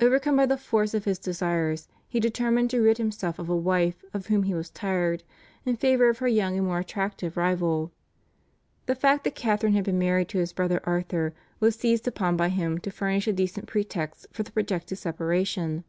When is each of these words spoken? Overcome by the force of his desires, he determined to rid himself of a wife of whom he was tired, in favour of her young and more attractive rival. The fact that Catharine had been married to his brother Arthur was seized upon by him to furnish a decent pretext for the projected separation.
Overcome 0.00 0.36
by 0.36 0.46
the 0.46 0.56
force 0.56 0.94
of 0.94 1.04
his 1.04 1.18
desires, 1.18 1.88
he 2.08 2.20
determined 2.20 2.70
to 2.70 2.80
rid 2.80 2.96
himself 2.96 3.38
of 3.38 3.50
a 3.50 3.54
wife 3.54 4.02
of 4.14 4.28
whom 4.28 4.44
he 4.44 4.54
was 4.54 4.70
tired, 4.70 5.22
in 5.66 5.76
favour 5.76 6.08
of 6.08 6.20
her 6.20 6.26
young 6.26 6.56
and 6.56 6.64
more 6.64 6.78
attractive 6.78 7.36
rival. 7.36 7.92
The 8.86 8.94
fact 8.94 9.24
that 9.24 9.34
Catharine 9.34 9.74
had 9.74 9.84
been 9.84 9.98
married 9.98 10.30
to 10.30 10.38
his 10.38 10.54
brother 10.54 10.80
Arthur 10.84 11.34
was 11.60 11.76
seized 11.76 12.08
upon 12.08 12.34
by 12.34 12.48
him 12.48 12.78
to 12.78 12.90
furnish 12.90 13.26
a 13.28 13.32
decent 13.34 13.66
pretext 13.66 14.26
for 14.32 14.42
the 14.42 14.52
projected 14.52 14.96
separation. 14.96 15.84